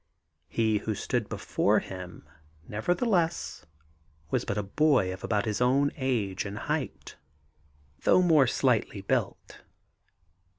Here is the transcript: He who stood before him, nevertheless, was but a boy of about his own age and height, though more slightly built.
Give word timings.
He 0.49 0.79
who 0.79 0.95
stood 0.95 1.29
before 1.29 1.77
him, 1.77 2.27
nevertheless, 2.67 3.67
was 4.31 4.45
but 4.45 4.57
a 4.57 4.63
boy 4.63 5.13
of 5.13 5.23
about 5.23 5.45
his 5.45 5.61
own 5.61 5.91
age 5.95 6.43
and 6.43 6.57
height, 6.57 7.17
though 8.01 8.23
more 8.23 8.47
slightly 8.47 9.01
built. 9.01 9.61